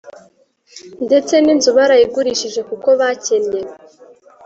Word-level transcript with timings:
ndetse 1.05 1.33
n’inzu 1.39 1.69
barayigurisha 1.77 2.61
kuko 2.69 2.89
bakennye. 2.99 3.61